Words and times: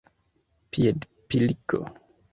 piedpilko 0.71 1.79